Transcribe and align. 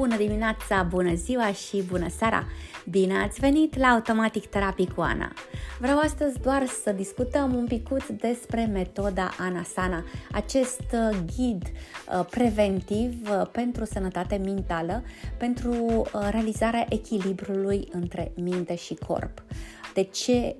Bună 0.00 0.16
dimineața, 0.16 0.82
bună 0.82 1.14
ziua 1.14 1.52
și 1.52 1.82
bună 1.82 2.08
seara! 2.08 2.44
Bine 2.90 3.18
ați 3.18 3.40
venit 3.40 3.76
la 3.78 3.86
Automatic 3.86 4.46
Therapy 4.46 4.86
cu 4.86 5.00
Ana! 5.00 5.32
Vreau 5.78 5.98
astăzi 5.98 6.40
doar 6.40 6.66
să 6.66 6.92
discutăm 6.92 7.54
un 7.54 7.66
picuț 7.66 8.04
despre 8.20 8.64
metoda 8.64 9.30
Anasana, 9.38 10.04
acest 10.32 10.82
uh, 10.92 11.18
ghid 11.36 11.62
uh, 11.62 12.26
preventiv 12.30 13.30
uh, 13.30 13.46
pentru 13.52 13.84
sănătate 13.84 14.36
mentală, 14.44 15.02
pentru 15.38 16.02
realizarea 16.30 16.86
echilibrului 16.88 17.88
între 17.92 18.32
minte 18.34 18.74
și 18.74 18.94
corp. 18.94 19.42
De 19.94 20.02
ce 20.02 20.56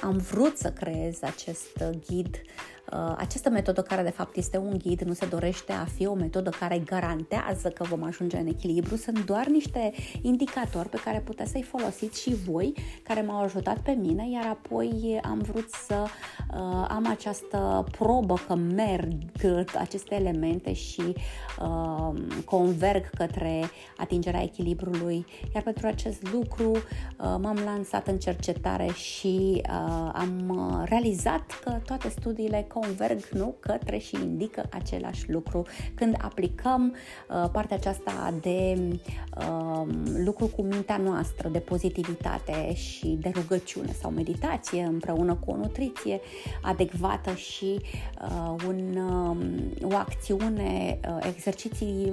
am 0.00 0.16
vrut 0.30 0.56
să 0.56 0.70
creez 0.70 1.22
acest 1.22 1.84
ghid 2.06 2.40
Uh, 2.79 2.79
această 3.16 3.50
metodă 3.50 3.82
care 3.82 4.02
de 4.02 4.10
fapt 4.10 4.36
este 4.36 4.58
un 4.58 4.78
ghid, 4.78 5.00
nu 5.00 5.12
se 5.12 5.26
dorește 5.26 5.72
a 5.72 5.84
fi 5.84 6.06
o 6.06 6.14
metodă 6.14 6.50
care 6.58 6.78
garantează 6.78 7.68
că 7.68 7.84
vom 7.84 8.02
ajunge 8.02 8.36
în 8.36 8.46
echilibru, 8.46 8.96
sunt 8.96 9.24
doar 9.24 9.46
niște 9.46 9.92
indicatori 10.22 10.88
pe 10.88 11.00
care 11.04 11.22
puteți 11.24 11.50
să-i 11.50 11.62
folosiți 11.62 12.20
și 12.22 12.34
voi, 12.34 12.74
care 13.02 13.20
m-au 13.20 13.42
ajutat 13.42 13.78
pe 13.78 13.90
mine, 13.90 14.30
iar 14.30 14.46
apoi 14.46 15.20
am 15.22 15.38
vrut 15.38 15.70
să 15.70 15.94
uh, 16.04 16.86
am 16.88 17.06
această 17.10 17.84
probă 17.98 18.34
că 18.46 18.54
merg 18.54 19.12
aceste 19.78 20.14
elemente 20.14 20.72
și 20.72 21.14
uh, 21.60 22.12
converg 22.44 23.10
către 23.10 23.60
atingerea 23.96 24.42
echilibrului, 24.42 25.26
iar 25.54 25.62
pentru 25.62 25.86
acest 25.86 26.32
lucru 26.32 26.70
uh, 26.70 26.80
m-am 27.16 27.58
lansat 27.64 28.06
în 28.06 28.18
cercetare 28.18 28.92
și 28.92 29.62
uh, 29.68 30.10
am 30.12 30.84
realizat 30.88 31.60
că 31.64 31.70
toate 31.86 32.08
studiile 32.08 32.64
converg 32.74 33.28
nu, 33.32 33.54
către 33.60 33.98
și 33.98 34.14
indică 34.14 34.68
același 34.70 35.30
lucru. 35.30 35.66
Când 35.94 36.16
aplicăm 36.20 36.94
uh, 36.94 37.50
partea 37.52 37.76
aceasta 37.76 38.34
de 38.40 38.78
uh, 39.38 39.86
lucru 40.24 40.46
cu 40.46 40.62
mintea 40.62 40.96
noastră, 40.96 41.48
de 41.48 41.58
pozitivitate 41.58 42.74
și 42.74 43.06
de 43.06 43.30
rugăciune 43.34 43.92
sau 43.92 44.10
meditație 44.10 44.82
împreună 44.82 45.34
cu 45.34 45.50
o 45.50 45.56
nutriție 45.56 46.20
adecvată 46.62 47.34
și 47.34 47.80
uh, 48.22 48.54
un, 48.66 48.96
uh, 48.96 49.92
o 49.92 49.96
acțiune, 49.96 51.00
uh, 51.08 51.26
exerciții 51.26 52.12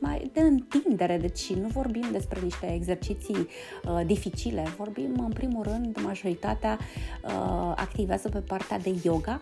mai 0.00 0.30
de 0.32 0.40
întindere, 0.40 1.18
deci 1.18 1.52
nu 1.52 1.66
vorbim 1.66 2.04
despre 2.12 2.40
niște 2.42 2.74
exerciții 2.74 3.36
uh, 3.36 4.00
dificile, 4.06 4.62
vorbim 4.76 5.24
în 5.26 5.32
primul 5.32 5.62
rând, 5.62 5.98
majoritatea 6.02 6.78
uh, 7.24 7.72
activează 7.76 8.28
pe 8.28 8.38
partea 8.38 8.78
de 8.78 8.94
yoga, 9.02 9.40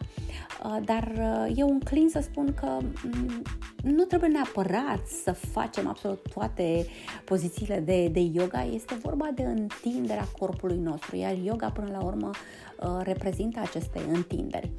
uh, 0.64 0.76
dar 0.84 1.12
uh, 1.18 1.52
eu 1.56 1.68
înclin 1.68 2.08
să 2.08 2.20
spun 2.22 2.54
că 2.54 2.66
um, 2.66 3.42
nu 3.82 4.04
trebuie 4.04 4.30
neapărat 4.30 5.06
să 5.06 5.32
facem 5.32 5.88
absolut 5.88 6.22
toate 6.34 6.86
pozițiile 7.24 7.80
de, 7.80 8.08
de 8.08 8.20
yoga, 8.20 8.64
este 8.64 8.94
vorba 8.94 9.28
de 9.34 9.42
întinderea 9.42 10.28
corpului 10.38 10.78
nostru, 10.78 11.16
iar 11.16 11.36
yoga 11.44 11.70
până 11.70 11.88
la 11.90 12.04
urmă 12.04 12.30
uh, 12.30 13.00
reprezintă 13.02 13.60
aceste 13.60 14.00
întinderi. 14.12 14.70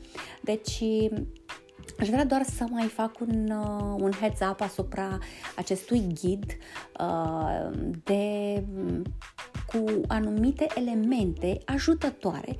Deci 0.42 0.84
Aș 2.00 2.08
vrea 2.08 2.26
doar 2.26 2.44
să 2.44 2.66
mai 2.70 2.88
fac 2.88 3.20
un, 3.20 3.50
uh, 3.50 3.96
un 4.00 4.12
heads 4.12 4.40
up 4.52 4.62
asupra 4.62 5.18
acestui 5.56 6.08
ghid 6.22 6.58
uh, 7.00 7.70
de 8.04 8.64
cu 9.66 10.02
anumite 10.08 10.68
elemente 10.76 11.58
ajutătoare 11.66 12.56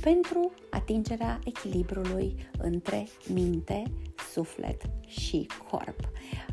pentru 0.00 0.52
atingerea 0.70 1.38
echilibrului 1.44 2.48
între 2.58 3.06
minte, 3.32 3.82
suflet 4.36 4.82
și 5.06 5.46
corp. 5.70 6.00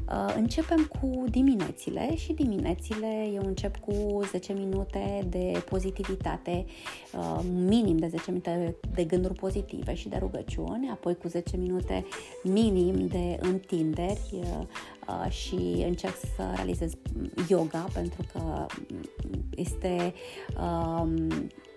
Uh, 0.09 0.33
începem 0.35 0.91
cu 0.99 1.23
diminețile 1.29 2.15
și 2.15 2.33
diminețile 2.33 3.29
eu 3.33 3.41
încep 3.45 3.77
cu 3.77 4.19
10 4.31 4.53
minute 4.53 5.27
de 5.29 5.63
pozitivitate, 5.69 6.65
uh, 7.17 7.39
minim 7.53 7.97
de 7.97 8.07
10 8.07 8.23
minute 8.27 8.75
de 8.93 9.03
gânduri 9.03 9.33
pozitive 9.33 9.93
și 9.93 10.09
de 10.09 10.17
rugăciuni, 10.19 10.89
apoi 10.89 11.15
cu 11.15 11.27
10 11.27 11.57
minute 11.57 12.05
minim 12.43 13.07
de 13.07 13.37
întinderi 13.41 14.29
uh, 14.33 15.31
și 15.31 15.83
încerc 15.85 16.15
să 16.35 16.51
realizez 16.55 16.91
yoga 17.49 17.87
pentru 17.93 18.21
că 18.33 18.65
este 19.55 20.13
um, 20.57 21.27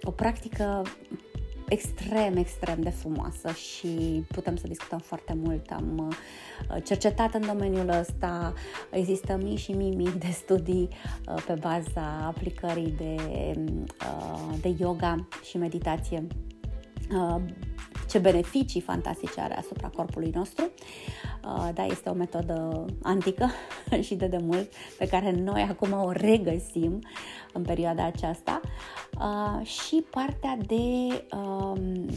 o 0.03 0.11
practică 0.11 0.83
extrem, 1.69 2.37
extrem 2.37 2.81
de 2.81 2.91
frumoasă 2.91 3.53
și 3.53 4.25
putem 4.28 4.56
să 4.56 4.66
discutăm 4.66 4.99
foarte 4.99 5.34
mult. 5.43 5.71
Am 5.71 6.09
uh, 6.71 6.82
cercetat 6.84 7.34
în 7.34 7.47
domeniul 7.47 7.88
ăsta, 7.88 8.54
există 8.91 9.37
mii 9.43 9.56
și 9.56 9.72
mii, 9.72 9.94
mii 9.94 10.12
de 10.19 10.31
studii 10.31 10.88
uh, 11.28 11.43
pe 11.47 11.55
baza 11.60 12.25
aplicării 12.26 12.94
de, 12.97 13.16
uh, 14.00 14.55
de 14.60 14.75
yoga 14.78 15.28
și 15.49 15.56
meditație 15.56 16.26
ce 18.09 18.19
beneficii 18.19 18.81
fantastice 18.81 19.41
are 19.41 19.56
asupra 19.56 19.88
corpului 19.88 20.31
nostru. 20.34 20.71
Da, 21.75 21.84
este 21.84 22.09
o 22.09 22.15
metodă 22.15 22.84
antică 23.03 23.51
și 24.07 24.15
de 24.15 24.27
demult 24.27 24.73
pe 24.99 25.09
care 25.09 25.33
noi 25.33 25.62
acum 25.62 25.93
o 25.93 26.11
regăsim 26.11 26.99
în 27.53 27.62
perioada 27.62 28.05
aceasta. 28.05 28.61
Și 29.62 30.05
partea 30.11 30.59
de 30.67 31.25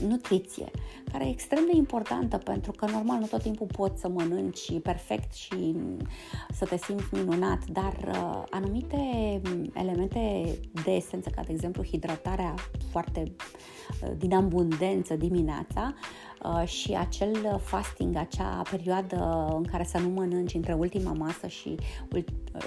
nutriție, 0.08 0.72
care 1.12 1.26
e 1.26 1.30
extrem 1.30 1.64
de 1.72 1.78
importantă 1.78 2.38
pentru 2.38 2.72
că 2.72 2.86
normal 2.86 3.20
nu 3.20 3.26
tot 3.26 3.42
timpul 3.42 3.68
poți 3.78 4.00
să 4.00 4.08
mănânci 4.08 4.80
perfect 4.80 5.34
și 5.34 5.76
să 6.52 6.66
te 6.66 6.78
simți 6.78 7.06
minunat, 7.12 7.66
dar 7.66 7.96
anumite 8.50 9.42
elemente 9.74 10.46
de 10.84 10.92
esență, 10.92 11.30
ca 11.36 11.42
de 11.42 11.52
exemplu 11.52 11.84
hidratarea 11.84 12.54
foarte 12.92 13.36
din 14.18 14.34
abundență 14.34 15.16
dimineața, 15.16 15.94
Uh, 16.44 16.68
și 16.68 16.94
acel 16.94 17.60
fasting, 17.64 18.16
acea 18.16 18.62
perioadă 18.72 19.19
în 19.56 19.64
care 19.64 19.84
să 19.84 19.98
nu 19.98 20.10
mănânci 20.10 20.54
între 20.54 20.74
ultima 20.74 21.14
masă 21.14 21.48
și 21.48 21.76
uh, 22.14 22.24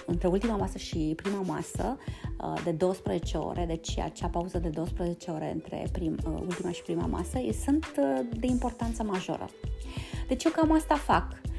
între 0.07 0.29
ultima 0.29 0.57
masă 0.57 0.79
și 0.79 1.13
prima 1.17 1.41
masă 1.41 1.97
uh, 2.41 2.61
de 2.65 2.71
12 2.71 3.37
ore, 3.37 3.65
deci 3.67 3.99
acea 3.99 4.27
pauză 4.27 4.59
de 4.59 4.69
12 4.69 5.31
ore 5.31 5.51
între 5.53 5.89
prim, 5.93 6.17
ultima 6.25 6.71
și 6.71 6.83
prima 6.83 7.07
masă, 7.07 7.39
sunt 7.65 7.87
de 8.39 8.47
importanță 8.47 9.03
majoră. 9.03 9.49
Deci 10.29 10.45
eu 10.45 10.53
cam 10.53 10.73
asta 10.73 10.95
fac 10.95 11.41
Uh, 11.43 11.52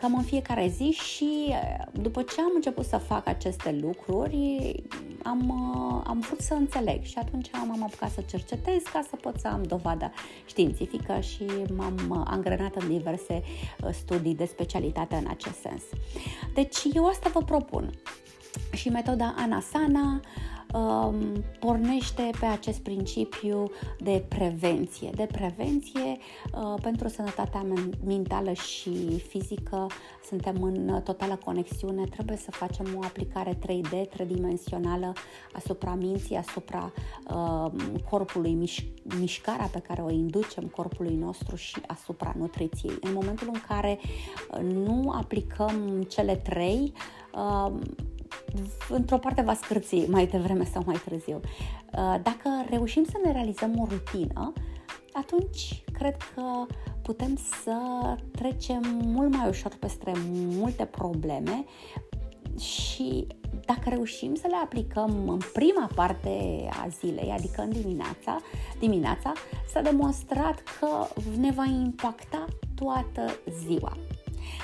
cam 0.00 0.14
în 0.14 0.22
fiecare 0.22 0.68
zi 0.68 0.90
și 0.90 1.46
uh, 1.48 1.86
după 1.92 2.22
ce 2.22 2.40
am 2.40 2.52
început 2.54 2.84
să 2.84 2.96
fac 2.96 3.26
aceste 3.26 3.78
lucruri, 3.80 4.74
am, 5.22 5.48
uh, 5.48 6.02
am 6.06 6.20
vrut 6.20 6.40
să 6.40 6.54
înțeleg 6.54 7.02
și 7.02 7.18
atunci 7.18 7.50
m-am 7.52 7.82
apucat 7.82 8.10
să 8.10 8.22
cercetez 8.26 8.82
ca 8.92 9.02
să 9.10 9.16
pot 9.16 9.38
să 9.38 9.48
am 9.48 9.62
dovada 9.62 10.12
științifică 10.46 11.20
și 11.20 11.46
m-am 11.76 12.24
angrenat 12.26 12.74
în 12.74 12.88
diverse 12.88 13.42
studii 13.90 14.34
de 14.34 14.44
specialitate 14.44 15.14
în 15.14 15.26
acest 15.28 15.60
sens. 15.60 15.82
Deci 16.54 16.76
eu 16.92 17.06
asta 17.06 17.30
vă 17.32 17.40
propun. 17.40 17.90
Și 18.72 18.88
metoda 18.88 19.34
Anasana 19.36 20.20
um, 20.72 21.44
pornește 21.60 22.30
pe 22.40 22.46
acest 22.46 22.80
principiu 22.80 23.70
de 23.98 24.24
prevenție. 24.28 25.10
De 25.14 25.28
prevenție 25.32 26.18
uh, 26.54 26.74
pentru 26.82 27.08
sănătatea 27.08 27.66
mentală 28.04 28.52
și 28.52 29.18
fizică 29.28 29.86
suntem 30.24 30.62
în 30.62 31.00
totală 31.04 31.38
conexiune, 31.44 32.04
trebuie 32.04 32.36
să 32.36 32.50
facem 32.50 32.86
o 32.96 33.04
aplicare 33.04 33.58
3D, 33.58 34.08
tridimensională 34.10 35.12
asupra 35.52 35.94
minții, 35.94 36.36
asupra 36.36 36.92
uh, 37.34 37.72
corpului, 38.10 38.58
miș- 38.66 39.16
mișcarea 39.18 39.66
pe 39.72 39.78
care 39.78 40.02
o 40.02 40.10
inducem 40.10 40.64
corpului 40.64 41.14
nostru 41.14 41.56
și 41.56 41.80
asupra 41.86 42.34
nutriției. 42.38 42.98
În 43.00 43.12
momentul 43.12 43.50
în 43.52 43.60
care 43.68 43.98
uh, 44.00 44.60
nu 44.62 45.10
aplicăm 45.10 46.06
cele 46.08 46.36
trei, 46.36 46.92
uh, 47.34 47.72
într-o 48.88 49.18
parte 49.18 49.42
va 49.42 49.54
scârți 49.54 49.96
mai 50.08 50.26
devreme 50.26 50.64
sau 50.64 50.82
mai 50.86 51.00
târziu. 51.08 51.40
Uh, 51.40 52.14
dacă 52.22 52.64
reușim 52.70 53.04
să 53.04 53.20
ne 53.24 53.32
realizăm 53.32 53.80
o 53.80 53.86
rutină, 53.90 54.52
atunci 55.12 55.82
cred 55.92 56.16
că 56.34 56.42
putem 57.02 57.38
să 57.62 57.76
trecem 58.30 58.82
mult 59.04 59.36
mai 59.36 59.48
ușor 59.48 59.72
peste 59.78 60.12
multe 60.50 60.84
probleme 60.84 61.64
și 62.58 63.26
dacă 63.66 63.88
reușim 63.88 64.34
să 64.34 64.46
le 64.48 64.56
aplicăm 64.64 65.28
în 65.28 65.40
prima 65.52 65.90
parte 65.94 66.68
a 66.70 66.88
zilei, 66.88 67.30
adică 67.30 67.62
în 67.62 67.70
dimineața, 67.70 68.40
dimineața 68.78 69.32
s-a 69.72 69.80
demonstrat 69.80 70.62
că 70.80 71.06
ne 71.38 71.50
va 71.50 71.64
impacta 71.64 72.44
toată 72.74 73.38
ziua. 73.64 73.96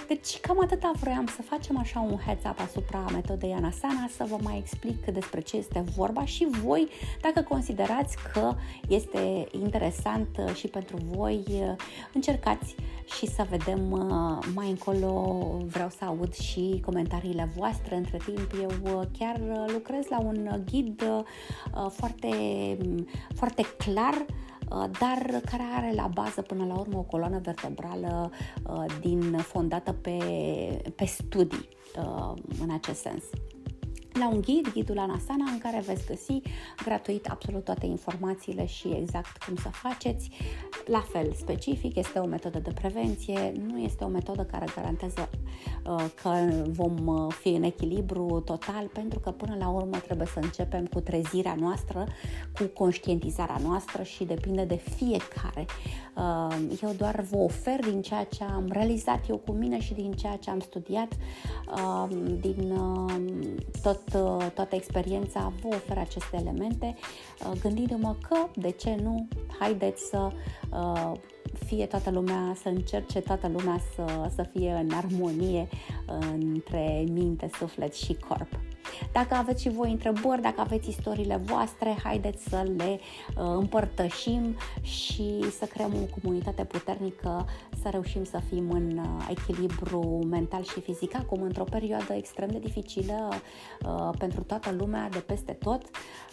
Deci 0.06 0.38
cam 0.40 0.60
atâta 0.60 0.92
vroiam 1.00 1.26
să 1.26 1.42
facem 1.42 1.78
așa 1.78 2.00
un 2.00 2.18
heads 2.24 2.44
up 2.44 2.60
asupra 2.60 3.04
metodei 3.12 3.52
Anasana, 3.52 4.08
să 4.16 4.24
vă 4.28 4.36
mai 4.42 4.58
explic 4.58 5.04
despre 5.04 5.40
ce 5.40 5.56
este 5.56 5.84
vorba 5.96 6.24
și 6.24 6.46
voi, 6.62 6.88
dacă 7.20 7.46
considerați 7.48 8.16
că 8.32 8.54
este 8.88 9.46
interesant 9.50 10.28
și 10.54 10.66
pentru 10.66 10.96
voi, 11.10 11.44
încercați 12.12 12.74
și 13.16 13.26
să 13.26 13.46
vedem 13.50 13.90
uh, 13.90 14.46
mai 14.54 14.70
încolo, 14.70 15.36
vreau 15.66 15.88
să 15.88 16.04
aud 16.04 16.34
și 16.34 16.82
comentariile 16.84 17.50
voastre. 17.56 17.96
Între 17.96 18.18
timp, 18.24 18.52
eu 18.60 18.98
uh, 18.98 19.06
chiar 19.18 19.40
lucrez 19.72 20.06
la 20.08 20.20
un 20.20 20.62
ghid 20.70 21.02
uh, 21.02 21.90
foarte, 21.90 22.28
foarte 23.34 23.62
clar 23.76 24.26
dar 24.68 25.40
care 25.50 25.62
are 25.76 25.92
la 25.94 26.06
bază 26.14 26.42
până 26.42 26.64
la 26.64 26.78
urmă 26.78 26.98
o 26.98 27.02
coloană 27.02 27.38
vertebrală 27.38 28.30
din 29.00 29.36
fondată 29.36 29.92
pe, 29.92 30.18
pe 30.96 31.04
studii 31.04 31.68
în 32.60 32.70
acest 32.70 33.00
sens 33.00 33.24
la 34.18 34.28
un 34.28 34.40
ghid, 34.40 34.72
ghidul 34.72 34.98
Anasana, 34.98 35.44
în 35.52 35.58
care 35.58 35.82
veți 35.86 36.06
găsi 36.06 36.40
gratuit 36.84 37.26
absolut 37.26 37.64
toate 37.64 37.86
informațiile 37.86 38.66
și 38.66 38.88
exact 38.88 39.42
cum 39.44 39.56
să 39.56 39.68
faceți. 39.68 40.30
La 40.86 41.00
fel, 41.00 41.32
specific, 41.36 41.96
este 41.96 42.18
o 42.18 42.26
metodă 42.26 42.58
de 42.58 42.70
prevenție, 42.70 43.52
nu 43.66 43.78
este 43.78 44.04
o 44.04 44.08
metodă 44.08 44.42
care 44.42 44.64
garantează 44.74 45.28
uh, 45.86 46.04
că 46.22 46.30
vom 46.68 47.06
uh, 47.06 47.32
fi 47.40 47.48
în 47.48 47.62
echilibru 47.62 48.42
total, 48.44 48.86
pentru 48.92 49.18
că 49.18 49.30
până 49.30 49.56
la 49.58 49.68
urmă 49.68 49.96
trebuie 49.96 50.26
să 50.26 50.38
începem 50.38 50.86
cu 50.86 51.00
trezirea 51.00 51.54
noastră, 51.60 52.06
cu 52.58 52.64
conștientizarea 52.64 53.60
noastră 53.64 54.02
și 54.02 54.24
depinde 54.24 54.64
de 54.64 54.76
fiecare. 54.96 55.66
Uh, 56.16 56.78
eu 56.82 56.92
doar 56.96 57.20
vă 57.20 57.36
ofer 57.36 57.80
din 57.80 58.02
ceea 58.02 58.24
ce 58.24 58.44
am 58.44 58.66
realizat 58.68 59.28
eu 59.28 59.36
cu 59.36 59.52
mine 59.52 59.80
și 59.80 59.94
din 59.94 60.12
ceea 60.12 60.36
ce 60.36 60.50
am 60.50 60.60
studiat, 60.60 61.12
uh, 61.72 62.16
din 62.40 62.70
uh, 62.70 63.12
tot 63.82 64.07
Uh, 64.07 64.07
toată 64.54 64.74
experiența 64.74 65.52
vă 65.62 65.68
oferă 65.68 66.00
aceste 66.00 66.36
elemente, 66.36 66.94
uh, 67.40 67.60
gândindu-mă 67.60 68.16
că, 68.28 68.36
de 68.54 68.70
ce 68.70 68.96
nu, 69.02 69.28
haideți 69.58 70.02
să 70.08 70.30
uh, 70.70 71.12
fie 71.66 71.86
toată 71.86 72.10
lumea, 72.10 72.56
să 72.62 72.68
încerce 72.68 73.20
toată 73.20 73.48
lumea 73.48 73.80
să, 73.94 74.30
să 74.34 74.42
fie 74.52 74.70
în 74.70 74.90
armonie 74.96 75.68
între 76.32 77.04
minte, 77.12 77.50
suflet 77.58 77.94
și 77.94 78.16
corp. 78.28 78.48
Dacă 79.12 79.34
aveți 79.34 79.62
și 79.62 79.68
voi 79.68 79.90
întrebări, 79.90 80.42
dacă 80.42 80.60
aveți 80.60 80.88
istoriile 80.88 81.36
voastre, 81.36 81.96
haideți 82.02 82.48
să 82.48 82.66
le 82.76 83.00
uh, 83.36 83.44
împărtășim 83.56 84.56
și 84.82 85.50
să 85.58 85.64
creăm 85.64 85.92
o 85.94 86.20
comunitate 86.20 86.64
puternică, 86.64 87.46
să 87.82 87.88
reușim 87.90 88.24
să 88.24 88.40
fim 88.48 88.70
în 88.70 88.98
uh, 88.98 89.26
echilibru 89.30 90.26
mental 90.30 90.62
și 90.62 90.80
fizic, 90.80 91.14
acum 91.14 91.42
într-o 91.42 91.64
perioadă 91.64 92.12
extrem 92.12 92.48
de 92.48 92.58
dificilă 92.58 93.28
uh, 93.86 94.10
pentru 94.18 94.42
toată 94.42 94.74
lumea, 94.78 95.08
de 95.08 95.18
peste 95.18 95.52
tot. 95.52 95.82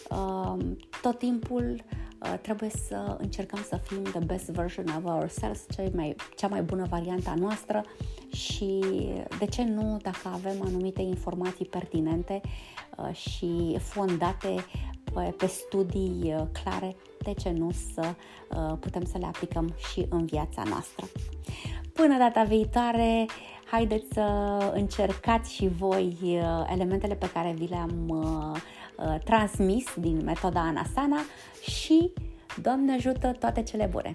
Uh, 0.10 0.58
tot 1.02 1.18
timpul 1.18 1.84
uh, 2.20 2.34
trebuie 2.42 2.70
să 2.70 3.18
încercăm 3.20 3.60
să 3.68 3.80
fim 3.84 4.04
the 4.04 4.20
best 4.20 4.46
version 4.50 4.86
of 4.98 5.14
ourselves, 5.14 5.66
cea 5.76 5.84
mai, 5.94 6.16
cea 6.36 6.48
mai 6.48 6.62
bună 6.62 6.86
variantă 6.90 7.30
a 7.30 7.36
noastră 7.36 7.84
și 8.32 8.84
de 9.40 9.46
ce 9.46 9.64
nu, 9.64 9.98
dacă 10.02 10.28
avem 10.34 10.62
anumite 10.66 11.02
informații 11.02 11.66
pertinente 11.66 12.42
uh, 12.44 12.45
și 13.12 13.78
fondate 13.80 14.66
pe, 15.14 15.34
pe 15.38 15.46
studii 15.46 16.34
uh, 16.36 16.42
clare, 16.64 16.96
de 17.24 17.34
ce 17.34 17.50
nu 17.50 17.72
să 17.94 18.14
uh, 18.50 18.78
putem 18.80 19.06
să 19.06 19.18
le 19.18 19.26
aplicăm 19.26 19.74
și 19.92 20.06
în 20.10 20.26
viața 20.26 20.64
noastră. 20.70 21.06
Până 21.94 22.18
data 22.18 22.44
viitoare, 22.44 23.26
haideți 23.72 24.14
să 24.14 24.22
încercați 24.74 25.54
și 25.54 25.68
voi 25.68 26.42
elementele 26.72 27.16
pe 27.16 27.30
care 27.30 27.54
vi 27.58 27.68
le-am 27.68 28.26
transmis 29.24 29.94
din 29.96 30.24
metoda 30.24 30.60
Anasana 30.60 31.18
și 31.62 32.12
Doamne 32.62 32.94
ajută 32.94 33.36
toate 33.40 33.64
cele 33.64 33.86
bune! 33.92 34.12